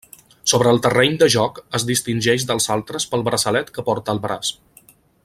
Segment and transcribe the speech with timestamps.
[0.51, 4.55] Sobre el terreny de joc, es distingeix dels altres pel braçalet que porta al braç.